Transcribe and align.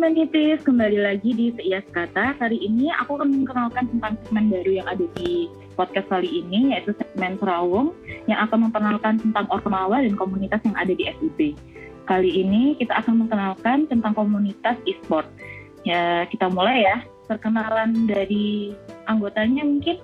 Humanities, 0.00 0.64
kembali 0.64 0.96
lagi 0.96 1.28
di 1.36 1.52
Seias 1.60 1.84
Kata. 1.92 2.32
Kali 2.40 2.56
ini 2.56 2.88
aku 2.88 3.20
akan 3.20 3.36
memperkenalkan 3.36 3.84
tentang 3.84 4.16
segmen 4.24 4.48
baru 4.48 4.80
yang 4.80 4.88
ada 4.88 5.04
di 5.20 5.52
podcast 5.76 6.08
kali 6.08 6.40
ini, 6.40 6.72
yaitu 6.72 6.96
segmen 6.96 7.36
Serawung, 7.36 7.92
yang 8.24 8.40
akan 8.48 8.64
memperkenalkan 8.64 9.20
tentang 9.20 9.44
Ormawa 9.52 10.00
dan 10.00 10.16
komunitas 10.16 10.64
yang 10.64 10.72
ada 10.80 10.96
di 10.96 11.04
FIB. 11.04 11.52
Kali 12.08 12.32
ini 12.32 12.80
kita 12.80 12.96
akan 12.96 13.20
memperkenalkan 13.20 13.92
tentang 13.92 14.16
komunitas 14.16 14.80
e-sport. 14.88 15.28
Ya, 15.84 16.24
kita 16.32 16.48
mulai 16.48 16.80
ya. 16.80 17.04
Perkenalan 17.28 18.08
dari 18.08 18.72
anggotanya 19.04 19.68
mungkin. 19.68 20.00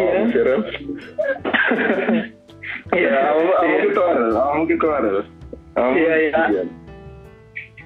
Ya. 0.00 0.24
Ya, 2.96 3.12
kamu 3.12 3.52
ada, 3.60 3.76
kamu 4.40 4.88
ada. 4.96 5.12
Iya, 5.76 6.12
iya. 6.32 6.79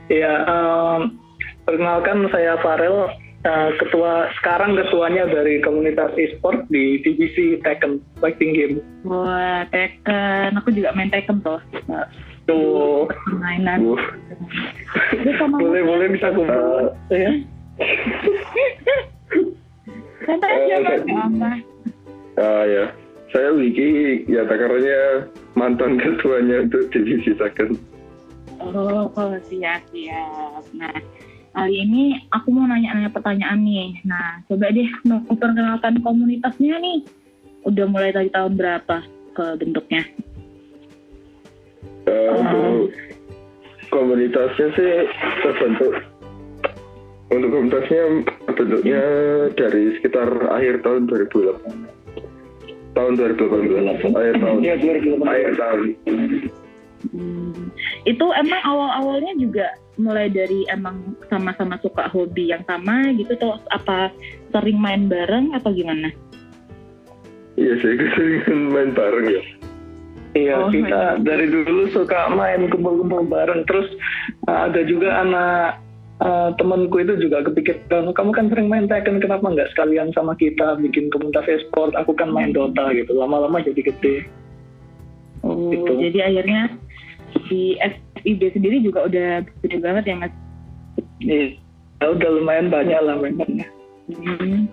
Iya, 0.06 0.32
um, 0.44 1.16
perkenalkan 1.64 2.28
saya 2.28 2.60
Farel, 2.60 3.08
uh, 3.42 3.70
ketua 3.80 4.28
sekarang 4.36 4.76
ketuanya 4.76 5.24
dari 5.24 5.60
komunitas 5.60 6.12
e-sport 6.14 6.68
di 6.68 7.00
divisi 7.00 7.56
Tekken 7.60 8.00
Fighting 8.20 8.52
Game. 8.52 8.76
Wah, 9.02 9.64
Tekken. 9.68 10.60
Aku 10.60 10.68
juga 10.70 10.92
main 10.92 11.08
Tekken 11.08 11.40
tuh. 11.40 11.60
Nah, 11.88 12.04
Tuh. 12.44 13.08
Uh, 13.32 13.64
sama 15.40 15.56
boleh 15.56 15.80
boleh 15.80 16.06
bisa 16.12 16.28
kumpul. 16.28 16.92
ya. 17.08 17.32
Santai 20.24 20.52
aja, 20.70 20.76
Eh, 20.76 21.00
Mas. 21.04 21.24
apa. 21.24 21.50
ah 22.34 22.62
ya, 22.64 22.84
saya 23.30 23.48
Wiki, 23.52 24.24
ya 24.26 24.44
takarannya 24.44 25.28
mantan 25.54 25.96
ketuanya 26.02 26.64
untuk 26.64 26.84
divisi 26.90 27.32
second. 27.36 27.76
Oh, 28.72 29.12
oh, 29.12 29.34
siap, 29.44 29.84
siap. 29.92 30.64
Nah, 30.72 30.96
kali 31.52 31.74
ini 31.84 32.16
aku 32.32 32.48
mau 32.48 32.64
nanya-nanya 32.64 33.12
pertanyaan 33.12 33.60
nih. 33.60 34.00
Nah, 34.08 34.40
coba 34.48 34.72
deh 34.72 34.88
memperkenalkan 35.04 36.00
komunitasnya 36.00 36.80
nih. 36.80 37.04
Udah 37.68 37.84
mulai 37.88 38.12
dari 38.12 38.32
tahun 38.32 38.56
berapa 38.56 39.04
ke 39.36 39.44
bentuknya? 39.60 40.02
Eh, 42.04 42.30
untuk 42.36 42.92
komunitasnya 43.88 44.68
sih 44.76 44.92
terbentuk 45.40 45.94
untuk 47.32 47.48
komunitasnya 47.50 48.02
bentuknya 48.52 49.02
dari 49.56 49.96
sekitar 49.98 50.28
akhir 50.52 50.84
tahun 50.84 51.08
2008 51.08 52.94
tahun 52.94 53.12
2018 53.18 54.12
akhir 54.14 54.34
tahun 54.38 54.58
Iya, 54.60 54.74
2018. 54.78 55.24
akhir 55.24 55.50
tahun 55.56 55.80
itu 58.04 58.26
emang 58.36 58.60
awal-awalnya 58.64 59.32
juga 59.40 59.66
mulai 59.96 60.28
dari 60.28 60.66
emang 60.68 61.16
sama-sama 61.30 61.78
suka 61.80 62.10
hobi 62.10 62.50
yang 62.50 62.60
sama 62.66 63.14
gitu 63.14 63.32
terus 63.38 63.62
apa 63.70 64.10
sering 64.50 64.78
main 64.78 65.06
bareng 65.06 65.54
atau 65.54 65.70
gimana? 65.70 66.10
iya 67.54 67.74
sih 67.78 67.94
keseringan 67.94 68.60
main 68.74 68.90
bareng 68.92 69.28
ya 69.30 69.44
Iya, 70.34 70.66
Oh, 70.66 70.66
kita 70.66 71.22
dari 71.22 71.46
dulu 71.46 71.94
suka 71.94 72.26
main 72.34 72.66
kumpul-kumpul 72.66 73.22
bareng. 73.30 73.62
Terus 73.70 73.86
uh, 74.50 74.66
ada 74.66 74.82
juga 74.82 75.22
anak 75.22 75.78
uh, 76.18 76.50
temanku 76.58 77.06
itu 77.06 77.14
juga 77.22 77.46
kepikiran, 77.46 78.10
kamu 78.10 78.30
kan 78.34 78.50
sering 78.50 78.66
main 78.66 78.90
Tekken, 78.90 79.22
kenapa 79.22 79.46
nggak 79.46 79.70
sekalian 79.70 80.10
sama 80.10 80.34
kita 80.34 80.74
bikin 80.82 81.06
komunitas 81.14 81.46
e-sport? 81.46 81.94
Aku 81.94 82.18
kan 82.18 82.34
main 82.34 82.50
Dota 82.50 82.90
gitu. 82.90 83.14
Lama-lama 83.14 83.62
jadi 83.62 83.78
gede. 83.78 84.26
Oh, 85.46 85.70
Gitu. 85.70 86.02
jadi 86.02 86.18
akhirnya 86.34 86.62
di 87.48 87.76
FIB 88.22 88.40
sendiri 88.54 88.80
juga 88.80 89.06
udah 89.08 89.44
gede 89.62 89.78
banget 89.80 90.04
ya 90.10 90.14
mas? 90.16 90.32
Iya, 91.20 91.56
ya 92.00 92.06
udah 92.12 92.28
lumayan 92.40 92.68
banyak 92.68 93.00
lah 93.00 93.16
mainannya. 93.20 93.66
Hmm. 94.10 94.68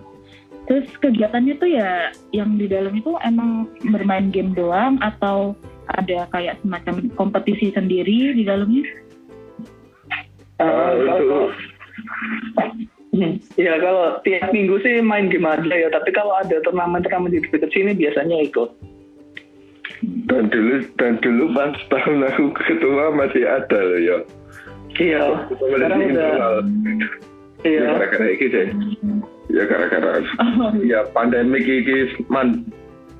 Terus 0.70 0.86
kegiatannya 1.02 1.54
tuh 1.58 1.70
ya 1.74 2.14
yang 2.30 2.54
di 2.54 2.70
dalam 2.70 2.94
itu 2.94 3.18
emang 3.26 3.66
bermain 3.90 4.30
game 4.30 4.54
doang 4.54 5.00
atau 5.02 5.58
ada 5.90 6.30
kayak 6.30 6.62
semacam 6.62 7.10
kompetisi 7.18 7.74
sendiri 7.74 8.36
di 8.36 8.46
dalamnya? 8.46 8.84
Uh, 10.62 10.94
kalau- 11.08 11.18
untuk 11.18 11.50
Hmm, 13.12 13.36
Iya 13.60 13.76
kalau 13.76 14.24
tiap 14.24 14.56
minggu 14.56 14.80
sih 14.80 15.04
main 15.04 15.28
game 15.28 15.44
aja 15.44 15.68
ya, 15.68 15.92
tapi 15.92 16.16
kalau 16.16 16.32
ada 16.32 16.64
turnamen-turnamen 16.64 17.28
di 17.28 17.44
dekat 17.44 17.68
sini 17.68 17.92
biasanya 17.92 18.40
ikut. 18.48 18.72
Dan 20.26 20.48
dulu 20.48 20.74
dan 20.96 21.12
dulu 21.18 21.44
pas 21.52 21.72
tahun 21.88 22.26
aku 22.26 22.42
ketua 22.58 23.10
masih 23.12 23.44
ada 23.44 23.78
loh 23.78 24.00
ya 24.00 24.18
Iya, 24.92 25.48
sekarang 25.48 25.88
udah, 25.88 25.98
internal. 26.04 26.54
ya 27.64 27.70
iya, 27.70 27.82
gara-gara 27.88 28.26
ini 28.28 28.46
deh 28.46 28.66
ya 29.48 29.62
gara-gara 29.64 30.10
ya 30.92 31.00
pandemi 31.10 31.58
ini 31.60 31.96
man 32.26 32.68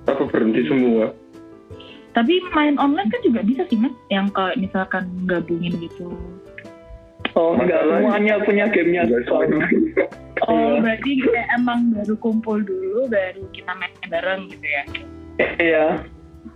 apa 0.04 0.26
berhenti 0.26 0.66
semua 0.66 1.14
Tapi 2.12 2.44
main 2.52 2.76
online 2.76 3.08
kan 3.08 3.24
juga 3.24 3.40
bisa 3.40 3.64
sih 3.66 3.78
mas, 3.78 3.96
yang 4.06 4.28
kayak 4.28 4.60
misalkan 4.60 5.08
gabungin 5.24 5.72
gitu. 5.80 6.12
oh 7.32 7.56
enggak 7.56 7.80
Masalah- 7.80 8.04
semuanya 8.04 8.34
punya 8.44 8.64
gamenya 8.68 9.02
soalnya. 9.24 9.64
Oh 10.44 10.76
Iya. 10.76 10.84
berarti 10.84 11.10
kayak 11.24 11.48
emang 11.56 11.80
baru 11.88 12.14
kumpul 12.20 12.60
dulu, 12.60 13.08
baru 13.08 13.48
kita 13.48 13.72
main 13.72 13.96
bareng 14.04 14.44
gitu 14.44 14.66
ya? 14.66 14.82
Iya, 15.56 15.86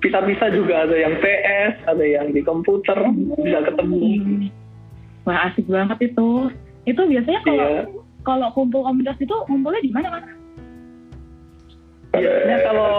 bisa-bisa 0.02 0.50
juga 0.50 0.84
ada 0.86 0.96
yang 0.98 1.14
PS, 1.22 1.74
ada 1.86 2.04
yang 2.04 2.34
di 2.34 2.42
komputer, 2.42 2.98
bisa 3.38 3.58
ketemu. 3.70 3.98
Hmm. 3.98 4.46
Wah 5.26 5.50
asik 5.50 5.66
banget 5.66 6.12
itu. 6.12 6.50
Itu 6.86 7.02
biasanya 7.02 7.40
kalau 7.42 7.66
Iya. 7.66 7.82
kalau 8.22 8.48
kumpul 8.54 8.86
komunitas 8.86 9.18
itu 9.18 9.34
ngumpulnya 9.50 9.82
di 9.82 9.90
mana 9.90 10.08
mas? 10.18 10.26
Biasanya 12.14 12.58
kalau 12.62 12.94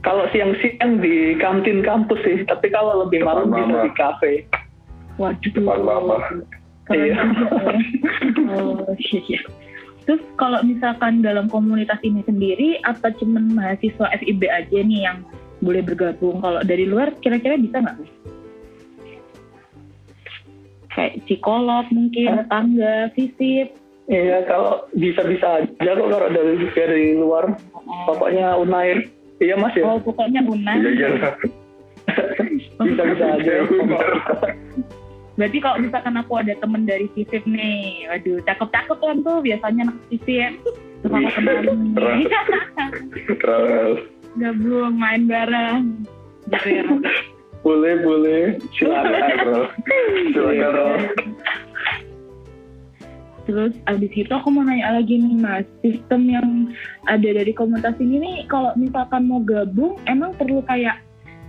kalau 0.00 0.24
siang-siang 0.32 0.98
di 0.98 1.36
kantin 1.38 1.84
kampus 1.84 2.18
sih, 2.24 2.42
tapi 2.48 2.72
kalau 2.72 3.04
lebih 3.06 3.22
malam 3.22 3.52
bisa 3.52 3.84
di 3.84 3.92
kafe. 3.94 4.32
Waduh. 5.20 5.50
Depan 5.54 5.80
mama. 5.82 6.16
Iya. 6.90 7.14
ya. 7.14 7.22
Oh 8.54 8.92
iya. 9.00 9.40
Terus 10.04 10.20
kalau 10.36 10.60
misalkan 10.68 11.24
dalam 11.24 11.48
komunitas 11.48 11.96
ini 12.04 12.20
sendiri, 12.28 12.76
apa 12.84 13.08
cuman 13.16 13.56
mahasiswa 13.56 14.12
FIB 14.20 14.42
aja 14.52 14.78
nih 14.84 15.00
yang 15.08 15.24
boleh 15.64 15.82
bergabung? 15.82 16.44
Kalau 16.44 16.60
dari 16.60 16.84
luar 16.84 17.16
kira-kira 17.18 17.56
bisa 17.56 17.80
nggak? 17.80 17.96
Mas? 17.96 18.12
Kayak 20.94 21.26
psikolog 21.26 21.84
mungkin, 21.90 22.38
tetangga, 22.38 23.10
visip. 23.18 23.74
Iya, 24.04 24.44
kalau 24.46 24.84
bisa-bisa 24.94 25.64
aja 25.64 25.90
kok 25.96 26.08
kalau 26.12 26.28
dari 26.28 26.54
dari 26.76 27.16
luar. 27.16 27.56
Pokoknya 28.04 28.54
Unair. 28.60 29.08
Iya 29.42 29.58
mas 29.58 29.74
ya. 29.74 29.82
Oh 29.82 29.98
pokoknya 29.98 30.44
Una. 30.46 30.78
iya 30.78 30.90
iya 30.94 31.08
lah. 31.18 31.34
Bisa-bisa 32.78 33.24
aja. 33.40 33.54
Berarti 35.34 35.58
kalau 35.58 35.82
misalkan 35.82 36.14
aku 36.14 36.38
ada 36.38 36.54
temen 36.62 36.86
dari 36.86 37.10
visip 37.18 37.42
nih, 37.42 38.06
waduh 38.06 38.38
cakep-cakep 38.46 38.98
kan 39.02 39.18
tuh 39.26 39.42
biasanya 39.42 39.90
anak 39.90 39.98
visip. 40.06 40.52
Terus 41.02 41.10
aku 41.10 41.28
kenalin 41.34 41.78
nih. 41.98 42.24
gabung 44.38 44.94
main 44.98 45.22
bareng 45.26 46.04
gitu 46.50 46.68
ya 46.68 46.84
boleh 47.64 47.94
boleh. 48.04 48.42
Silakan. 48.76 49.24
terus 49.40 49.70
silakan 50.36 50.70
Ros. 50.76 51.02
terus 53.44 53.72
abis 53.88 54.12
itu 54.16 54.32
aku 54.32 54.48
mau 54.48 54.64
nanya 54.64 55.00
lagi 55.00 55.20
nih 55.20 55.36
mas 55.36 55.68
sistem 55.84 56.28
yang 56.28 56.48
ada 57.08 57.28
dari 57.28 57.52
komunitas 57.52 57.92
ini 58.00 58.16
nih 58.20 58.36
kalau 58.48 58.72
misalkan 58.76 59.28
mau 59.28 59.40
gabung 59.44 60.00
emang 60.08 60.32
perlu 60.36 60.64
kayak 60.64 61.00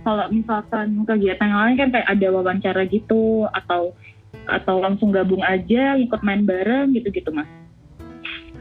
kalau 0.04 0.28
misalkan 0.28 1.08
kegiatan 1.08 1.48
yang 1.48 1.60
lain 1.64 1.76
kan 1.80 1.88
kayak 1.96 2.08
ada 2.12 2.26
wawancara 2.28 2.84
gitu 2.84 3.48
atau 3.52 3.96
atau 4.44 4.76
langsung 4.76 5.08
gabung 5.08 5.40
aja 5.40 5.96
ikut 5.96 6.20
main 6.20 6.44
bareng 6.44 6.92
gitu 6.92 7.08
gitu 7.08 7.32
mas 7.32 7.48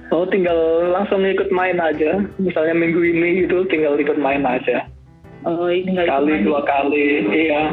Oh 0.10 0.24
tinggal 0.24 0.58
langsung 0.92 1.22
ikut 1.22 1.50
main 1.50 1.78
aja. 1.78 2.22
Misalnya 2.38 2.74
minggu 2.74 3.02
ini 3.02 3.44
gitu 3.44 3.66
tinggal 3.66 3.96
ikut 3.96 4.16
main 4.16 4.44
aja. 4.44 4.86
oh 5.44 5.70
ini 5.70 5.94
nggak 5.94 6.06
ikut 6.06 6.16
Kali 6.18 6.32
main. 6.32 6.44
dua 6.44 6.62
kali. 6.64 7.08
Iya. 7.28 7.64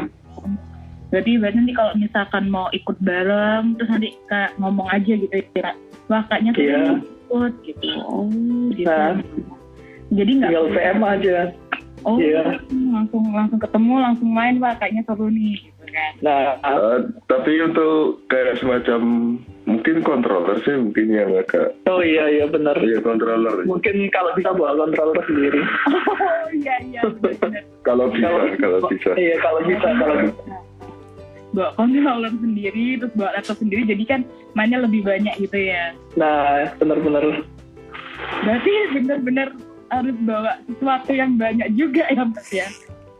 berarti 1.09 1.37
berarti 1.37 1.57
nanti 1.57 1.73
kalau 1.73 1.93
misalkan 1.93 2.43
mau 2.47 2.65
ikut 2.71 2.97
bareng 2.99 3.77
terus 3.77 3.85
nanti 3.87 4.09
kayak 4.25 4.49
ngomong 4.57 4.89
aja 4.89 5.13
gitu 5.13 5.29
ya 5.53 5.69
wah 6.07 6.25
kayaknya 6.25 6.51
tuh 6.51 6.63
Iya. 6.65 6.81
ikut 6.97 7.53
gitu 7.63 7.85
oh 8.01 8.25
gitu 8.71 8.89
Nah. 8.89 9.13
jadi 10.09 10.31
nggak 10.33 10.49
Tinggal 10.49 10.67
VM 10.69 10.99
aja. 11.03 11.37
Oh, 12.01 12.17
Iya. 12.17 12.59
langsung 12.91 13.29
langsung 13.29 13.57
ketemu, 13.57 13.93
langsung 13.95 14.27
main 14.27 14.57
pak, 14.57 14.75
kayaknya 14.75 15.07
seru 15.07 15.29
nih, 15.29 15.55
gitu 15.55 15.83
kan? 15.87 16.11
Nah, 16.19 16.39
Eh, 16.59 16.97
tapi 17.25 17.61
untuk 17.63 18.19
kayak 18.27 18.59
semacam 18.59 19.01
mungkin 19.63 19.95
controller 20.01 20.59
sih 20.59 20.75
mungkin 20.75 21.07
yang 21.07 21.31
agak 21.33 21.71
oh 21.85 21.99
iya 21.99 22.27
iya 22.27 22.45
benar. 22.45 22.75
ya 22.77 22.99
controller 22.99 23.63
Mungkin 23.63 23.95
kalau 24.09 24.31
bisa 24.33 24.51
bawa 24.51 24.75
controller 24.77 25.23
sendiri. 25.23 25.59
Oh 25.63 26.47
iya 26.57 26.75
iya 26.83 27.01
benar-benar. 27.05 27.63
kalau 27.81 28.05
bisa 28.07 28.27
Kalau 28.27 28.43
kalau 28.57 28.79
bisa 28.87 29.11
Iya 29.15 29.35
kalau 29.39 29.59
bisa 29.63 29.87
kalau 29.93 30.15
bisa. 30.19 30.55
bawa 31.51 31.69
controller 31.73 32.33
sendiri 32.35 32.85
terus 32.97 33.13
bawa 33.13 33.29
laptop 33.31 33.57
sendiri 33.57 33.81
jadi 33.85 34.03
kan 34.05 34.19
mainnya 34.53 34.79
lebih 34.79 35.01
banyak 35.01 35.33
gitu 35.39 35.57
ya 35.57 35.95
Nah, 36.13 36.67
bener-bener. 36.75 37.45
berarti 38.41 38.71
bener-bener 38.93 39.47
harus 39.87 40.15
bawa 40.19 40.51
sesuatu 40.65 41.11
yang 41.11 41.37
banyak 41.37 41.69
juga 41.73 42.03
ya 42.07 42.23
mas 42.23 42.49
ya 42.49 42.67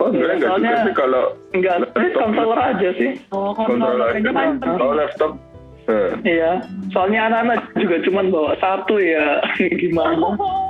Oh 0.02 0.10
sebenarnya 0.10 0.36
nggak 0.42 0.52
juga 0.58 0.76
sih 0.82 0.94
kalau 0.94 1.24
Enggak, 1.54 1.76
sih 1.94 2.10
controller 2.12 2.60
aja 2.60 2.90
sih. 2.94 3.10
oh 3.30 3.54
controller 3.54 4.10
controller 4.10 4.10
aja 4.12 4.30
kan 4.34 4.50
Kalau 4.60 4.92
laptop, 4.92 5.32
eh, 5.88 6.10
Iya, 6.24 6.52
soalnya 6.92 7.28
anak-anak 7.30 7.60
juga 7.76 7.96
cuman 8.08 8.26
bawa 8.32 8.52
satu 8.60 9.00
ya. 9.00 9.42
Gimana? 9.82 10.36
Oh. 10.44 10.70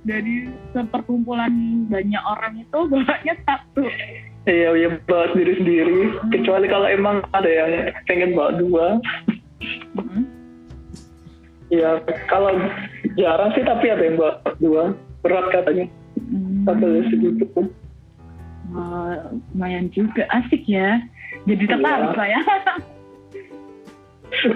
dari 0.00 0.48
seperkumpulan 0.72 1.52
banyak 1.92 2.24
orang 2.24 2.56
itu 2.56 2.78
bawanya 2.88 3.36
satu 3.44 3.84
Iya, 4.48 4.72
ya 4.72 4.88
bawa 5.04 5.28
sendiri-sendiri. 5.36 6.16
Kecuali 6.32 6.66
kalau 6.72 6.88
emang 6.88 7.20
ada 7.36 7.44
yang 7.44 7.92
pengen 8.08 8.32
bawa 8.32 8.56
dua. 8.56 8.86
Hmm. 10.00 10.24
Ya, 11.68 12.00
kalau 12.32 12.56
jarang 13.20 13.52
sih 13.52 13.60
tapi 13.60 13.92
ada 13.92 14.00
yang 14.00 14.16
bawa 14.16 14.40
dua. 14.56 14.82
Berat 15.20 15.52
katanya. 15.52 15.84
Hmm. 16.16 16.64
Kabelnya 16.64 17.02
segitu. 17.12 17.44
Wah, 18.72 19.36
lumayan 19.52 19.92
juga 19.92 20.24
asik 20.32 20.64
ya 20.64 21.02
jadi 21.44 21.64
tertarik 21.66 22.10
Iya. 22.10 22.16
saya 22.16 22.38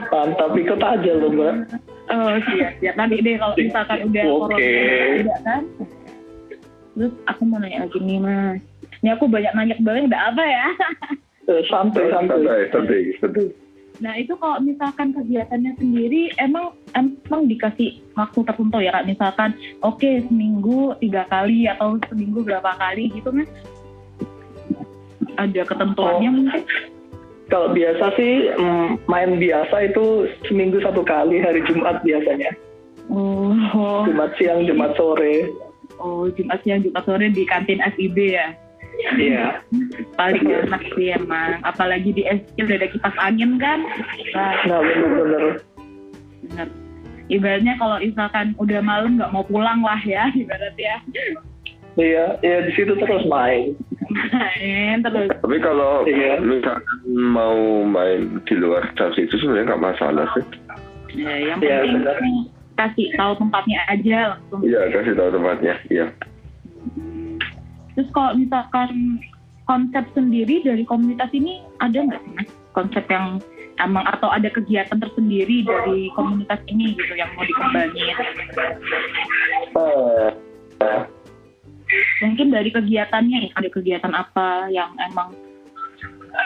Mantap, 0.07 0.55
ikut 0.55 0.79
aja 0.79 1.11
loh 1.15 1.31
mbak. 1.31 1.55
oh 2.07 2.35
siap 2.47 2.73
siap 2.79 2.95
nanti 2.95 3.19
deh 3.19 3.35
kalau 3.37 3.55
misalkan 3.55 3.99
udah 4.07 4.23
Oke. 4.23 4.31
corona 4.39 4.57
udah 5.19 5.39
kan 5.43 5.63
terus 6.95 7.13
aku 7.27 7.43
mau 7.43 7.59
nanya 7.59 7.83
lagi 7.83 7.99
nih 7.99 8.19
mas 8.19 8.61
ini 9.01 9.09
aku 9.11 9.25
banyak 9.27 9.53
nanya 9.53 9.75
banget 9.81 10.03
udah 10.09 10.23
apa 10.31 10.43
ya 10.43 10.67
Eh, 11.45 11.61
Santai, 11.69 12.09
santai. 12.09 12.41
santai, 12.73 13.01
santai, 13.21 13.53
nah 14.01 14.17
itu 14.17 14.33
kalau 14.35 14.57
misalkan 14.59 15.13
kegiatannya 15.13 15.77
sendiri 15.77 16.33
emang 16.41 16.73
emang 16.97 17.45
dikasih 17.45 18.01
waktu 18.13 18.41
tertentu 18.43 18.81
ya 18.81 18.91
kak 18.91 19.05
misalkan 19.05 19.51
oke 19.81 20.09
seminggu 20.25 20.97
tiga 20.99 21.29
kali 21.29 21.69
atau 21.69 22.01
seminggu 22.09 22.41
berapa 22.43 22.73
kali 22.75 23.13
gitu 23.13 23.29
mas 23.29 23.47
ada 25.37 25.63
ketentuannya 25.63 26.29
Oh. 26.29 26.35
mungkin 26.35 26.63
Kalau 27.55 27.71
biasa 27.71 28.19
sih 28.19 28.51
main 29.07 29.39
biasa 29.39 29.87
itu 29.87 30.27
seminggu 30.51 30.83
satu 30.83 31.07
kali 31.07 31.39
hari 31.39 31.63
Jumat 31.71 32.03
biasanya. 32.03 32.51
oh 33.15 34.03
Jumat 34.11 34.35
siang, 34.35 34.67
Jumat 34.67 34.99
sore. 34.99 35.47
Oh, 36.03 36.27
Jumat 36.35 36.59
siang, 36.67 36.83
Jumat 36.83 37.07
sore 37.07 37.31
di 37.31 37.47
kantin 37.47 37.79
FIB 37.95 38.35
ya? 38.35 38.59
Iya. 39.15 39.63
Paling 40.19 40.51
enak 40.51 40.83
sih 40.99 41.15
emang. 41.15 41.63
Apalagi 41.63 42.11
di 42.11 42.27
SC 42.27 42.59
udah 42.59 42.75
ada 42.75 42.89
kipas 42.91 43.15
angin 43.23 43.55
kan? 43.63 43.87
Nah, 44.35 44.53
Nah 44.67 44.79
bener-bener. 44.83 45.63
bener. 46.43 46.69
Ibaratnya 47.31 47.79
kalau 47.79 48.03
misalkan 48.03 48.59
udah 48.59 48.83
malam 48.83 49.15
nggak 49.15 49.31
mau 49.31 49.47
pulang 49.47 49.79
lah 49.79 50.03
ya, 50.03 50.27
ibarat 50.43 50.75
ya. 50.75 50.99
Iya, 51.95 52.25
ya 52.43 52.57
di 52.67 52.73
situ 52.75 52.99
terus 52.99 53.23
main. 53.31 53.79
Main 54.11 54.97
terus. 55.01 55.29
Tapi 55.39 55.57
kalau 55.59 56.05
Iya. 56.05 56.41
misalkan 56.41 56.99
mau 57.09 57.57
main 57.83 58.41
di 58.45 58.55
luar 58.57 58.85
jam 58.95 59.11
itu 59.15 59.35
sebenarnya 59.39 59.75
nggak 59.75 59.85
masalah 59.85 60.27
sih. 60.35 60.45
Ya, 61.15 61.55
yang 61.55 61.59
Iya, 61.63 61.79
penting 61.87 61.95
bener. 62.03 62.17
kasih 62.75 63.07
tahu 63.15 63.33
tempatnya 63.39 63.79
aja 63.87 64.19
langsung. 64.35 64.61
Iya, 64.67 64.81
kasih 64.91 65.13
tahu 65.15 65.29
tempatnya. 65.31 65.75
Iya. 65.89 66.07
Terus 67.95 68.09
kalau 68.11 68.35
misalkan 68.35 68.91
konsep 69.65 70.05
sendiri 70.13 70.61
dari 70.61 70.83
komunitas 70.85 71.31
ini 71.31 71.63
ada 71.79 72.03
nggak 72.03 72.21
sih 72.21 72.33
mas? 72.35 72.49
Konsep 72.75 73.07
yang 73.07 73.39
emang 73.79 74.03
atau 74.05 74.27
ada 74.29 74.51
kegiatan 74.51 74.99
tersendiri 74.99 75.63
dari 75.63 76.11
komunitas 76.13 76.59
ini 76.67 76.99
gitu 76.99 77.15
yang 77.15 77.31
mau 77.39 77.47
dikembangin? 77.47 78.15
Eh, 79.75 81.01
mungkin 82.21 82.49
dari 82.49 82.71
kegiatannya 82.71 83.39
ya 83.47 83.51
ada 83.55 83.69
kegiatan 83.69 84.13
apa 84.13 84.69
yang 84.69 84.91
emang 85.01 85.35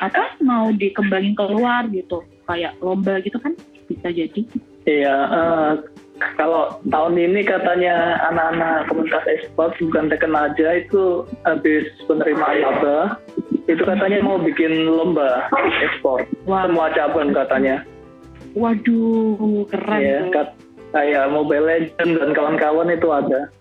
apa 0.00 0.36
mau 0.40 0.68
dikembangin 0.70 1.32
keluar 1.32 1.88
gitu 1.88 2.20
kayak 2.44 2.76
lomba 2.78 3.20
gitu 3.20 3.36
kan 3.38 3.56
bisa 3.86 4.08
jadi 4.08 4.42
Iya, 4.84 5.16
eh, 5.28 5.72
kalau 6.40 6.80
tahun 6.88 7.14
ini 7.14 7.44
katanya 7.44 8.16
anak-anak 8.24 8.88
komunitas 8.88 9.24
e-sport 9.28 9.76
bukan 9.76 10.08
Tekken 10.08 10.32
aja 10.32 10.80
itu 10.80 11.28
habis 11.44 11.84
penerimaan 12.08 12.64
laba 12.64 12.98
itu 13.68 13.84
katanya 13.84 14.24
mau 14.24 14.40
bikin 14.40 14.88
lomba 14.88 15.44
e-sport 15.84 16.24
Wah. 16.48 16.64
semua 16.64 16.88
cabang 16.90 17.36
katanya. 17.36 17.84
waduh 18.56 19.68
keren 19.68 20.00
Iya, 20.00 20.20
kat- 20.32 20.56
kayak 20.90 21.28
Mobile 21.28 21.68
Legends 21.68 22.16
dan 22.16 22.32
kawan-kawan 22.32 22.88
itu 22.88 23.08
ada. 23.12 23.52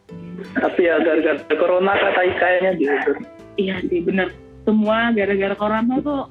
Tapi 0.54 0.82
ya 0.84 0.96
gara-gara 1.02 1.40
corona 1.56 1.94
kata 1.94 2.22
kayaknya 2.38 2.72
gitu. 2.78 3.12
iya 3.58 3.76
sih 3.82 4.06
bener 4.06 4.30
semua 4.64 5.10
gara-gara 5.12 5.56
corona 5.58 5.98
tuh 6.00 6.30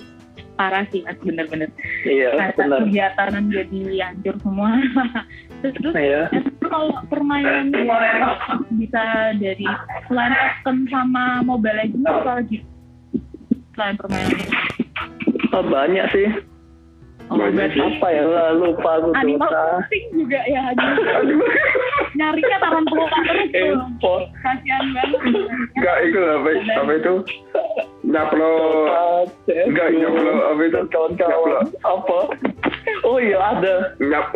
parah 0.56 0.86
sih 0.88 1.04
mas 1.04 1.18
bener-bener 1.20 1.68
Iya, 2.02 2.54
benar. 2.56 2.80
kegiatan 2.86 3.44
jadi 3.50 3.80
hancur 4.00 4.34
semua 4.40 4.70
terus, 5.60 5.74
terus 5.82 5.94
Iya. 5.94 6.22
kalau 6.64 6.96
permainan 7.08 7.74
bisa 8.78 9.04
dari 9.36 9.66
selain 10.08 10.32
Tekken 10.32 10.88
sama 10.88 11.42
Mobile 11.42 11.76
Legends 11.76 12.08
apa 12.08 12.30
lagi 12.40 12.58
selain 13.74 13.96
permainan 13.98 14.40
Oh, 15.54 15.64
banyak 15.64 16.04
sih. 16.12 16.28
Oh, 17.32 17.40
Banyak. 17.40 17.72
Apa 17.74 18.06
ya? 18.12 18.22
Lupa 18.52 19.00
aku 19.00 19.08
Animal. 19.16 19.48
Crossing 19.48 20.04
juga 20.12 20.40
ya. 20.44 20.68
Nyarinya 22.16 22.58
taman 22.64 22.84
tua 22.88 23.06
terus 23.52 23.80
tuh. 24.00 24.20
Kasihan 24.40 24.84
banget. 24.96 25.20
Enggak, 25.76 25.96
itu 26.08 26.18
apa, 26.18 26.50
apa 26.80 26.92
itu? 26.96 27.14
Nyaplo. 28.06 28.52
Enggak, 29.46 29.88
nyaplo 29.92 30.32
apa 30.48 30.62
itu? 30.64 30.80
kawan-kawan 30.88 31.66
apa 31.84 32.18
oh 33.04 33.18
iya 33.18 33.38
ada 33.54 33.74
Nyap, 34.00 34.32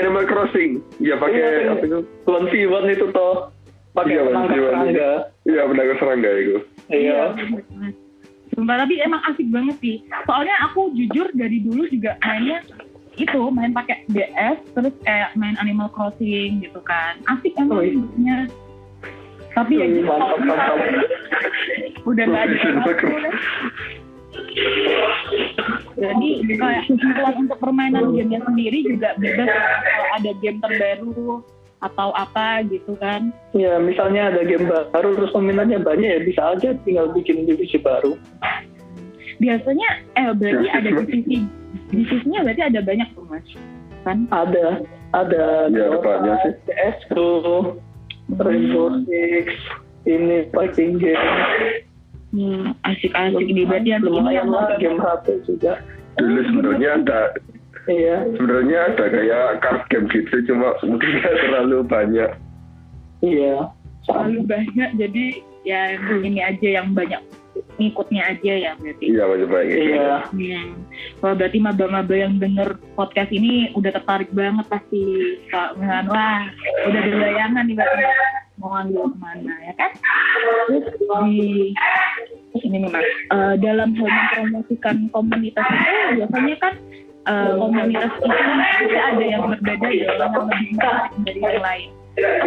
Animal 0.00 0.24
Crossing. 0.26 0.80
Iya 0.98 1.18
pakai 1.18 1.40
Iya, 1.40 1.72
apa 1.74 1.84
itu? 1.84 1.98
One 2.26 2.88
itu 2.90 3.06
toh 3.12 3.50
pakai 3.92 4.14
Iya, 4.16 4.22
penangkap 4.26 4.58
serangga 4.58 5.10
Iya, 5.44 5.62
penangkap 5.68 5.96
serangga 6.00 6.30
itu. 6.40 6.56
iya 6.90 7.20
bener. 7.34 7.92
Sumpah, 8.54 8.76
tapi 8.86 8.94
emang 9.02 9.18
asik 9.26 9.50
banget 9.50 9.76
sih. 9.82 9.96
Soalnya 10.30 10.54
aku 10.70 10.94
jujur 10.94 11.26
dari 11.34 11.58
dulu 11.58 11.90
juga 11.90 12.14
mainnya 12.22 12.62
itu 13.14 13.40
main 13.54 13.70
pakai 13.70 14.02
DS 14.10 14.58
terus 14.74 14.94
kayak 15.06 15.34
main 15.38 15.54
Animal 15.62 15.90
Crossing 15.94 16.62
gitu 16.62 16.80
kan. 16.82 17.18
Asik 17.30 17.54
emang 17.54 17.82
Wih. 17.82 17.94
bentuknya. 17.94 18.38
Tapi 19.54 19.72
ya 19.78 19.86
Wih, 19.86 20.02
gitu. 20.02 20.08
mantap, 20.10 20.38
mantap. 20.42 20.78
Udah 22.10 22.24
gak 22.26 22.42
ada. 22.50 22.58
Jadi 25.94 26.28
kayak 26.58 26.82
untuk 27.38 27.58
permainan 27.62 28.12
gamenya 28.12 28.40
sendiri 28.42 28.78
juga 28.82 29.14
bebas 29.16 29.48
kalau 29.48 30.06
ada 30.18 30.30
game 30.42 30.58
terbaru 30.58 31.42
atau 31.84 32.16
apa 32.16 32.64
gitu 32.64 32.96
kan. 32.96 33.28
ya 33.52 33.76
misalnya 33.76 34.32
ada 34.32 34.40
game 34.40 34.64
baru 34.64 35.12
terus 35.20 35.30
peminatnya 35.36 35.84
banyak 35.84 36.08
ya 36.16 36.20
bisa 36.24 36.42
aja 36.56 36.68
tinggal 36.80 37.12
bikin 37.12 37.44
divisi 37.44 37.76
baru 37.76 38.16
Biasanya 39.40 39.88
eh 40.14 40.30
berarti 40.34 40.66
ada 40.70 40.88
divisi 41.02 41.36
divisinya 41.90 42.40
berarti 42.46 42.62
ada 42.62 42.80
banyak 42.82 43.08
tuh 43.14 43.24
mas. 43.28 43.48
Kan? 44.04 44.28
ada. 44.28 44.84
Ada. 45.16 45.70
Iya, 45.72 45.84
Dota, 45.94 46.02
banyak 46.04 46.36
sih. 46.44 46.54
CS2 46.68 47.18
Rainbow 48.36 49.00
Six. 49.08 49.46
Ini 50.04 50.52
fighting 50.52 51.00
game. 51.00 51.24
Hmm, 52.34 52.74
asik-asik 52.82 53.46
di 53.46 53.62
berarti 53.62 53.88
yang 53.94 54.02
ini 54.04 54.10
lumayan 54.10 54.50
lah 54.50 54.74
game 54.76 54.98
HP 54.98 55.46
juga. 55.46 55.80
Dulu 56.18 56.40
sebenarnya 56.50 56.90
ada 56.98 57.20
iya. 57.86 58.26
sebenarnya 58.34 58.78
ada 58.90 59.04
kayak 59.06 59.44
card 59.62 59.82
game 59.88 60.06
gitu 60.10 60.36
cuma 60.50 60.74
mungkin 60.82 61.10
nggak 61.22 61.34
terlalu 61.46 61.78
banyak. 61.86 62.30
Iya. 63.22 63.70
Terlalu 64.04 64.40
banyak 64.50 64.90
jadi 64.98 65.26
ya 65.64 65.80
ini 66.20 66.40
aja 66.42 66.68
yang 66.82 66.92
banyak 66.92 67.22
ngikutnya 67.78 68.22
aja 68.30 68.52
ya 68.54 68.70
berarti. 68.78 69.04
iya 69.10 69.24
banyak 69.26 69.46
gitu. 69.48 69.90
iya 69.90 70.16
Hmm. 70.30 70.86
Wah 71.22 71.34
berarti 71.34 71.58
maba-maba 71.58 72.14
yang 72.14 72.38
denger 72.38 72.78
podcast 72.94 73.30
ini 73.34 73.70
udah 73.74 73.90
tertarik 73.94 74.30
banget 74.30 74.66
pasti 74.70 75.02
Kak 75.50 75.78
Milan. 75.78 76.06
Wah 76.10 76.42
udah 76.86 77.00
ada 77.00 77.12
bayangan 77.18 77.64
nih 77.66 77.74
berarti 77.74 78.02
mau 78.58 78.68
ngambil 78.78 79.02
ke 79.10 79.18
mana 79.18 79.54
ya 79.66 79.72
kan? 79.74 79.90
Terus 80.70 80.86
di 81.26 81.74
ini 82.62 82.76
nih 82.86 82.90
mas, 82.90 83.02
eh, 83.34 83.54
dalam 83.58 83.90
hal 83.98 84.06
mempromosikan 84.06 85.10
komunitas 85.10 85.66
itu 85.66 86.22
biasanya 86.22 86.56
kan 86.62 86.74
eh, 87.26 87.52
komunitas 87.58 88.12
itu 88.14 88.30
pasti 88.30 88.94
ada 88.94 89.24
yang 89.24 89.42
berbeda 89.50 89.88
ya, 89.90 90.06
yang 90.14 90.32
lebih 90.38 90.60
menarik 90.78 91.12
dari 91.26 91.40
yang 91.42 91.62
lain. 91.62 91.90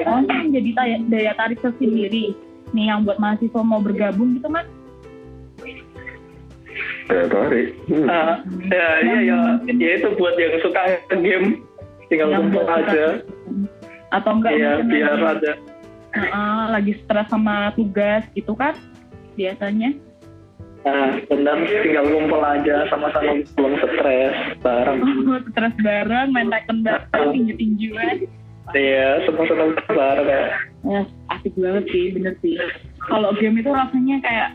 Oh, 0.08 0.24
daya, 0.24 0.96
daya 1.12 1.32
tarik 1.36 1.60
tersendiri 1.60 2.32
nih 2.72 2.86
yang 2.88 3.04
buat 3.04 3.20
mahasiswa 3.20 3.62
mau 3.64 3.84
bergabung 3.84 4.40
gitu 4.40 4.48
mas? 4.48 4.68
Tertarik. 7.08 7.68
Hmm. 7.88 8.08
Ah, 8.08 8.36
ya, 8.68 8.88
iya 9.04 9.20
ya, 9.24 9.40
ya 9.68 9.90
itu 10.00 10.08
buat 10.20 10.36
yang 10.36 10.60
suka 10.62 10.82
game 11.10 11.64
tinggal 12.12 12.32
kumpul 12.36 12.68
aja. 12.68 13.24
Atau 14.12 14.32
enggak 14.40 14.54
Iya, 14.56 14.72
mungkin 14.80 14.92
biar 14.92 15.18
lagi, 15.20 15.28
ada. 15.40 15.52
Heeh, 16.16 16.62
lagi 16.72 16.94
stres 17.04 17.28
sama 17.28 17.76
tugas 17.76 18.24
gitu 18.36 18.56
kan 18.56 18.76
biasanya. 19.36 19.92
Nah, 20.88 21.20
benar 21.28 21.68
tinggal 21.68 22.06
kumpul 22.08 22.40
aja 22.40 22.88
sama-sama 22.88 23.44
belum 23.56 23.74
stres 23.76 24.36
bareng. 24.64 25.00
Oh, 25.28 25.40
stres 25.52 25.76
bareng, 25.84 26.32
main 26.32 26.48
Tekken 26.48 26.88
bareng, 26.88 27.30
tinju-tinjuan. 27.36 28.24
Iya, 28.76 29.24
senang-senang 29.28 29.76
bareng 29.92 30.28
ya. 30.28 30.44
Ya, 30.88 31.02
asik 31.36 31.52
banget 31.60 31.84
sih, 31.92 32.16
bener 32.16 32.36
sih. 32.40 32.56
Kalau 33.08 33.36
game 33.36 33.60
itu 33.60 33.72
rasanya 33.72 34.24
kayak 34.24 34.50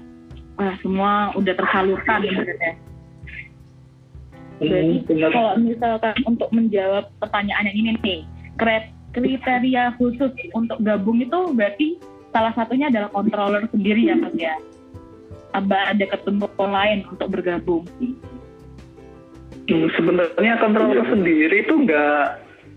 wah 0.56 0.74
semua 0.80 1.12
udah 1.34 1.54
tersalurkan 1.56 2.18
sebenarnya. 2.22 2.72
Jadi 4.62 4.94
Hmm, 5.02 5.32
kalau 5.34 5.52
misalkan 5.58 6.14
untuk 6.22 6.48
menjawab 6.54 7.10
pertanyaan 7.18 7.66
yang 7.66 7.76
ini 7.82 7.90
nih, 7.98 8.20
kriteria 9.12 9.98
khusus 9.98 10.30
untuk 10.54 10.78
gabung 10.86 11.18
itu 11.18 11.50
berarti 11.50 11.98
salah 12.30 12.54
satunya 12.54 12.86
adalah 12.86 13.10
controller 13.10 13.66
sendiri 13.74 14.06
ya 14.06 14.14
mas 14.14 14.32
ya? 14.38 14.54
Apa 15.52 15.92
ada 15.92 16.04
ketemu 16.06 16.46
lain 16.56 16.98
untuk 17.10 17.28
bergabung? 17.28 17.84
Hmm, 19.66 19.88
sebenarnya 19.98 20.54
kontrol 20.62 20.94
Iya. 20.94 21.04
sendiri 21.10 21.56
itu 21.66 21.74
nggak 21.82 22.24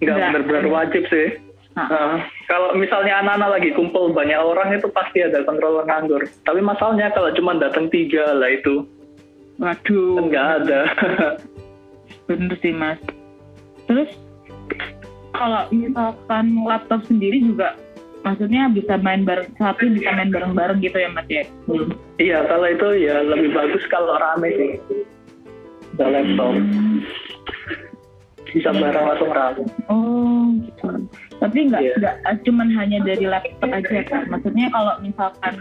Nggak. 0.02 0.18
benar-benar 0.20 0.66
wajib 0.68 1.04
sih. 1.08 1.38
Nah, 1.76 1.92
Nah, 1.92 2.24
kalau 2.48 2.72
misalnya 2.80 3.20
anak-anak 3.20 3.60
lagi 3.60 3.70
kumpul 3.76 4.16
banyak 4.16 4.40
orang 4.40 4.80
itu 4.80 4.88
pasti 4.96 5.20
ada 5.20 5.44
kontrol 5.44 5.84
nganggur. 5.84 6.24
Tapi 6.48 6.64
masalahnya 6.64 7.12
kalau 7.12 7.36
cuma 7.36 7.60
datang 7.60 7.92
tiga 7.92 8.32
lah 8.32 8.48
itu 8.48 8.88
waduh, 9.60 10.16
kan 10.16 10.24
nggak 10.32 10.48
ada. 10.64 10.80
bener 12.32 12.56
sih 12.64 12.72
mas. 12.72 13.00
Terus 13.92 14.08
kalau 15.36 15.68
misalkan 15.76 16.64
laptop 16.64 17.04
sendiri 17.12 17.44
juga, 17.44 17.76
maksudnya 18.24 18.72
bisa 18.72 18.96
main 18.96 19.28
bareng 19.28 19.52
satu, 19.60 19.92
bisa 19.92 20.16
main 20.16 20.32
bareng-bareng 20.32 20.80
gitu 20.80 20.96
ya 20.96 21.12
mas 21.12 21.28
ya? 21.28 21.44
Hmm, 21.68 21.92
Iya, 22.16 22.48
kalau 22.48 22.68
itu 22.72 22.88
ya 23.04 23.20
lebih 23.20 23.52
bagus 23.52 23.84
kalau 23.92 24.16
rame 24.16 24.48
sih. 24.56 24.72
Ada 26.00 26.08
laptop 26.08 26.56
bisa 28.56 28.72
bareng 28.72 29.06
langsung 29.12 29.32
rame. 29.36 29.64
Oh 29.92 30.48
gitu. 30.64 30.88
Tapi 31.36 31.58
nggak 31.68 31.82
Iya. 31.82 31.94
nggak 32.00 32.16
cuman 32.44 32.68
hanya 32.72 32.98
dari 33.04 33.26
laptop 33.26 33.70
aja 33.70 34.00
kan. 34.08 34.22
Maksudnya 34.30 34.68
kalau 34.72 34.94
misalkan 35.00 35.54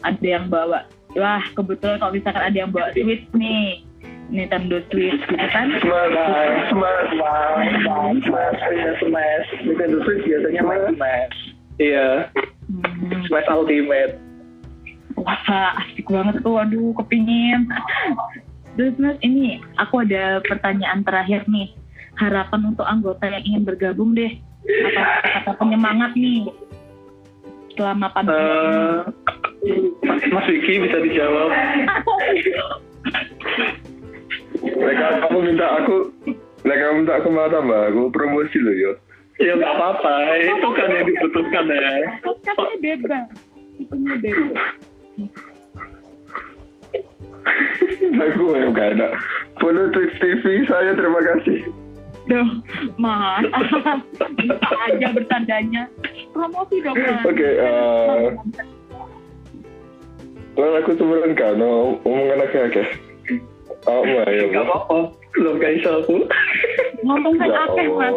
ada 0.00 0.26
yang 0.26 0.46
bawa, 0.46 0.86
wah 1.12 1.42
kebetulan 1.52 1.98
kalau 1.98 2.12
misalkan 2.12 2.44
ada 2.44 2.56
yang 2.56 2.70
bawa 2.70 2.88
Switch 2.92 3.26
nih, 3.34 3.84
Nintendo 4.28 4.80
Switch 4.88 5.20
gitu 5.20 5.46
kan. 5.48 5.68
Smash, 5.80 6.12
smash, 6.70 7.08
smash, 7.12 7.76
smash, 7.82 8.20
smash, 8.24 8.60
iya. 8.70 8.92
Nintendo 9.64 9.96
Switch 10.02 10.24
biasanya 10.24 10.62
main 10.62 10.82
smash. 10.94 11.36
Iya, 11.78 12.08
Hmm, 12.68 13.22
smash 13.24 13.48
ultimate. 13.48 14.18
wah 15.18 15.74
asik 15.82 16.06
banget 16.06 16.40
tuh, 16.40 16.54
waduh 16.54 16.94
kepingin. 16.96 17.66
Terus 18.76 18.94
mas 18.96 19.18
ini 19.20 19.58
aku 19.74 20.06
ada 20.06 20.38
pertanyaan 20.46 21.02
terakhir 21.02 21.42
nih. 21.50 21.74
Harapan 22.14 22.70
untuk 22.70 22.86
anggota 22.86 23.26
yang 23.26 23.42
ingin 23.42 23.62
bergabung 23.64 24.14
deh. 24.14 24.38
Atau 24.68 25.30
kata 25.32 25.52
penyemangat 25.56 26.12
nih 26.12 26.44
selama 27.78 28.06
pandemi. 28.12 28.42
Eh, 28.42 29.00
Mas 30.04 30.20
Mas 30.28 30.46
Vicky 30.50 30.82
bisa 30.82 30.98
dijawab. 31.00 31.50
Mereka 34.58 35.06
kamu 35.22 35.38
minta 35.46 35.66
aku, 35.82 35.96
mereka 36.66 36.84
minta 36.94 37.12
aku 37.22 37.28
malah 37.30 37.50
tambah 37.54 37.80
aku 37.94 38.02
promosi 38.10 38.58
loh 38.58 38.74
yo. 38.74 38.92
Ya 39.38 39.54
nggak 39.54 39.70
apa-apa, 39.70 40.14
itu 40.42 40.68
kan 40.74 40.88
yang 40.90 41.06
dibutuhkan 41.06 41.64
ya. 41.70 42.18
Katanya 42.42 42.76
bebas. 42.82 43.26
Tipenya 43.78 44.14
bebas. 44.18 44.58
aku 48.18 48.44
yang 48.58 48.74
gak 48.74 48.98
ada. 48.98 49.08
Follow 49.62 49.90
Twitch 49.94 50.18
TV 50.18 50.66
saya 50.66 50.94
terima 50.98 51.20
kasih. 51.22 51.66
Duh, 52.28 52.48
mas. 53.00 53.44
Bisa 54.38 54.76
aja 54.84 55.08
bertandanya. 55.16 55.82
Promosi 56.30 56.76
dong, 56.84 56.96
mas. 56.96 57.24
Oke, 57.24 57.48
eh, 57.48 58.28
Lalu 60.58 60.74
aku 60.82 60.90
sebenarnya 60.98 61.34
kan 61.38 61.54
no, 61.54 62.02
omongan 62.02 62.42
aku 62.42 62.54
ya 62.58 62.84
Oh 63.86 64.02
my 64.02 64.26
ya 64.26 64.44
Nggak 64.50 64.66
Allah. 64.66 64.82
apa-apa, 64.84 64.98
belum 65.38 65.56
guys 65.62 65.86
aku. 65.86 66.26
Ngomong 67.06 67.34
kan 67.38 67.48
Ya 67.48 67.58
akeh, 67.64 67.86
mas. 67.94 68.16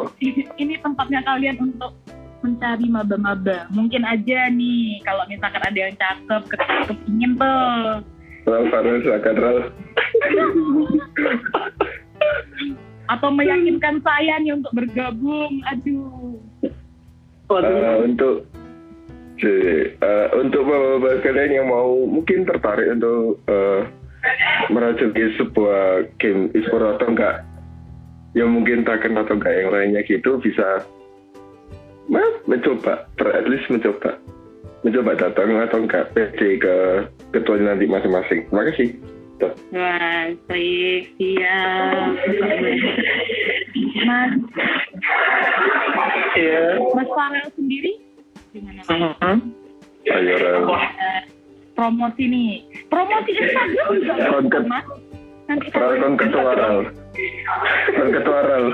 Ini, 0.58 0.74
tempatnya 0.82 1.22
kalian 1.22 1.56
untuk 1.62 1.94
mencari 2.42 2.90
maba-maba. 2.90 3.70
Mungkin 3.70 4.02
aja 4.02 4.50
nih, 4.50 5.00
kalau 5.06 5.22
misalkan 5.30 5.62
ada 5.62 5.80
yang 5.80 5.94
cakep, 5.94 6.42
ke- 6.50 6.86
kepingin 6.90 7.38
tuh. 7.38 8.02
Ral 8.50 8.66
Farel 8.74 9.06
silakan 9.06 9.36
Ral. 9.38 9.58
Atau 13.12 13.30
meyakinkan 13.36 14.00
saya 14.00 14.40
nih 14.40 14.56
untuk 14.56 14.72
bergabung. 14.72 15.60
Aduh. 15.68 16.40
Eh, 17.52 17.96
untuk 18.08 18.48
si, 19.36 19.52
eh, 19.92 20.28
untuk 20.40 20.64
bapak-bapak 20.64 21.20
kalian 21.28 21.52
yang 21.52 21.68
mau 21.68 22.08
mungkin 22.08 22.48
tertarik 22.48 22.88
untuk 22.96 23.44
eh, 23.52 23.82
merajaki 24.72 25.36
sebuah 25.36 26.08
game 26.22 26.48
e-sport 26.56 26.96
atau 26.96 27.12
enggak 27.12 27.44
yang 28.38 28.56
mungkin 28.56 28.88
Taken 28.88 29.20
atau 29.20 29.36
enggak 29.36 29.52
yang 29.52 29.70
lainnya 29.74 30.02
gitu 30.08 30.40
bisa 30.40 30.88
nah, 32.08 32.32
mencoba 32.48 33.10
ter- 33.20 33.36
at 33.36 33.46
least 33.50 33.68
mencoba 33.68 34.16
mencoba 34.88 35.12
datang 35.20 35.60
atau 35.60 35.84
enggak 35.84 36.08
PD 36.16 36.62
ke 36.62 36.76
ketuanya 37.36 37.76
nanti 37.76 37.86
masing-masing 37.92 38.48
terima 38.48 38.64
kasih. 38.72 38.90
Wah, 39.72 40.24
baik, 40.46 41.04
siap. 41.18 42.12
Mas, 44.02 44.32
iya. 46.38 46.62
Mas 46.78 47.10
Farel 47.10 47.48
sendiri 47.58 47.92
gimana? 48.54 48.82
Mas? 48.86 48.92
Mhm. 48.92 49.38
ayo 50.12 50.34
Ral 50.42 50.64
Eh, 50.66 51.22
promosi 51.74 52.24
nih, 52.26 52.52
promosi 52.90 53.32
Instagram 53.34 53.86
juga 54.46 54.60
Mas. 54.66 54.86
Nanti 55.50 55.68
kon 55.74 56.16
ketua 56.16 56.52
kon 57.98 58.10
ketua 58.14 58.40
Ral 58.46 58.66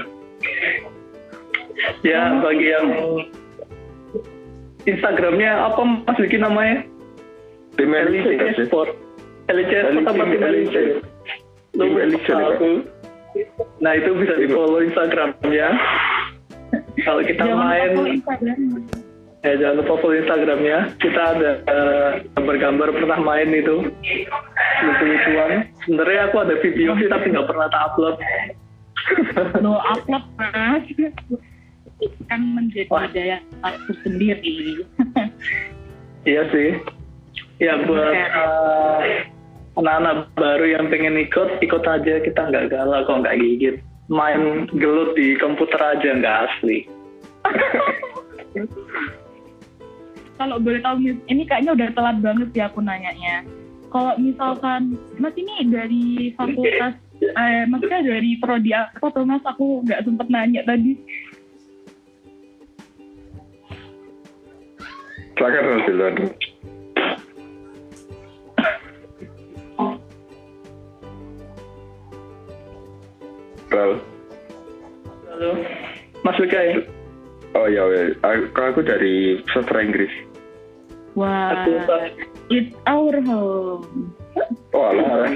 Ya, 2.02 2.34
bagi 2.42 2.68
yang 2.74 2.88
Instagramnya 4.88 5.52
apa 5.68 5.82
Mas 6.08 6.18
bikin 6.18 6.42
namanya? 6.42 6.82
sih? 7.78 8.66
Sport. 8.66 9.07
LIC? 9.48 10.74
Tim 11.78 11.94
Elite, 11.94 12.26
Pak. 12.26 12.58
aku. 12.58 12.72
Nah 13.80 13.92
itu 13.94 14.10
bisa 14.18 14.34
di 14.42 14.48
follow 14.50 14.82
Instagramnya. 14.82 15.68
Kalau 17.06 17.22
kita 17.22 17.46
Jangan 17.46 17.70
main, 17.70 17.92
ya 19.46 19.54
jangan 19.62 19.76
lupa 19.86 19.94
follow 20.02 20.18
Instagramnya. 20.18 20.78
Kita 20.98 21.22
ada 21.38 21.52
eh, 21.62 22.10
gambar-gambar 22.34 22.90
pernah 22.98 23.20
main 23.22 23.50
itu 23.54 23.86
lucu-lucuan. 24.84 25.70
Sebenarnya 25.86 26.22
aku 26.34 26.36
ada 26.42 26.56
video 26.60 26.98
sih 26.98 27.08
tapi 27.08 27.30
nggak 27.30 27.48
pernah 27.48 27.68
tak 27.70 27.84
upload. 27.94 28.16
Lo 29.62 29.78
upload, 29.78 30.26
Mas. 30.36 30.86
Kan 32.30 32.42
menjadi 32.58 32.90
Wah. 32.90 33.06
daya 33.10 33.38
tarik 33.62 33.82
sendiri. 34.02 34.84
Iya 36.28 36.44
sih. 36.52 36.70
Ya 37.58 37.74
buat 37.88 38.14
eh, 38.14 39.32
anak-anak 39.78 40.34
baru 40.34 40.66
yang 40.66 40.90
pengen 40.90 41.22
ikut, 41.22 41.62
ikut 41.62 41.84
aja. 41.86 42.20
Kita 42.22 42.50
nggak 42.50 42.74
galak 42.74 43.06
kok, 43.06 43.22
nggak 43.24 43.38
gigit. 43.38 43.78
Main 44.10 44.72
gelut 44.80 45.14
di 45.14 45.38
komputer 45.38 45.78
aja 45.78 46.10
nggak 46.18 46.38
asli. 46.50 46.88
Kalau 50.38 50.62
boleh 50.62 50.82
tahu, 50.86 51.02
ini 51.02 51.44
kayaknya 51.50 51.74
udah 51.74 51.90
telat 51.98 52.18
banget 52.22 52.48
sih 52.54 52.62
aku 52.62 52.78
nanyanya. 52.82 53.42
Kalau 53.90 54.14
misalkan, 54.22 54.94
Mas 55.18 55.34
ini 55.34 55.66
dari 55.66 56.30
fakultas, 56.38 56.94
eh, 57.18 57.66
maksudnya 57.66 58.06
dari 58.06 58.38
prodi 58.38 58.70
apa 58.70 59.02
tuh 59.02 59.26
Mas? 59.26 59.42
Aku 59.42 59.82
nggak 59.82 60.06
sempet 60.06 60.28
nanya 60.30 60.62
tadi. 60.68 60.94
silakan 65.38 65.86
duluan 65.86 66.16
Ral 73.78 73.94
Halo, 75.30 75.54
Mas 76.26 76.38
Wika 76.42 76.58
ya? 76.58 76.82
Oh 77.54 77.70
ya, 77.70 77.86
ya. 77.94 78.10
Aku, 78.26 78.58
aku 78.58 78.82
dari 78.82 79.38
sastra 79.54 79.86
Inggris. 79.86 80.10
Wah, 81.14 81.62
Aku 81.62 81.78
it's 82.50 82.74
our 82.90 83.14
home. 83.22 84.14
Oh 84.74 84.90
lah. 84.90 85.30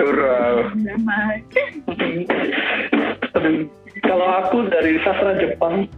Turau. 0.00 0.54
Kalau 4.00 4.28
aku 4.40 4.56
dari 4.72 4.96
sastra 5.04 5.36
Jepang, 5.36 5.88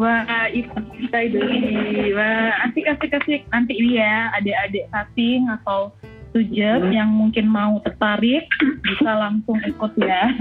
Wah, 0.00 0.48
itu 0.48 0.72
kita 0.72 1.30
dari 1.30 2.10
wah 2.16 2.50
asik 2.66 2.88
asik 2.88 3.12
asik 3.12 3.40
nanti 3.52 3.76
ini 3.76 4.00
ya 4.00 4.32
adik-adik 4.40 4.88
cutting 4.88 5.46
atau 5.46 5.92
sujud 6.32 6.80
Hmm. 6.88 6.92
yang 6.92 7.10
mungkin 7.12 7.46
mau 7.48 7.78
tertarik 7.84 8.48
bisa 8.88 9.10
langsung 9.12 9.60
ikut 9.62 9.92
ya. 10.00 10.32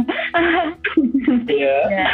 ya. 1.51 1.79
ya. 1.91 2.07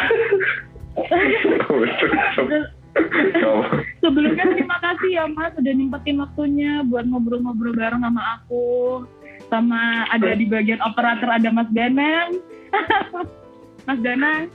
Sebelumnya 4.01 4.45
terima 4.49 4.77
kasih 4.81 5.09
ya 5.13 5.23
Mas 5.29 5.53
sudah 5.53 5.73
nyempetin 5.73 6.17
waktunya 6.17 6.81
buat 6.89 7.05
ngobrol-ngobrol 7.05 7.77
bareng 7.77 8.01
sama 8.01 8.41
aku. 8.41 9.05
Sama 9.47 10.09
ada 10.09 10.33
di 10.33 10.49
bagian 10.49 10.81
operator 10.81 11.29
ada 11.29 11.49
Mas 11.53 11.69
Danang. 11.69 12.41
Mas 13.87 13.99
Danang. 14.01 14.49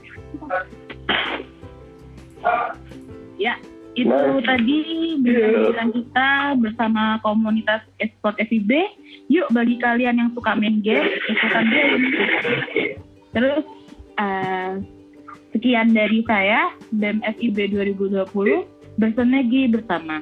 Ya, 3.39 3.55
itu 3.93 4.09
Mas. 4.09 4.41
tadi 4.45 4.79
bincang 5.21 5.91
kita 5.93 6.29
bersama 6.57 7.21
komunitas 7.21 7.85
esport 8.01 8.37
FIB. 8.41 8.71
Yuk 9.29 9.47
bagi 9.53 9.77
kalian 9.79 10.19
yang 10.19 10.29
suka 10.33 10.57
main 10.57 10.81
game, 10.81 11.13
ikutan 11.29 11.65
game. 11.69 12.03
Terus 13.33 13.65
eh, 14.17 14.71
sekian 15.53 15.93
dari 15.93 16.25
saya 16.25 16.73
BEM 16.91 17.21
FIB 17.37 17.71
2020 17.77 18.97
bersinergi 18.97 19.69
bersama. 19.69 20.21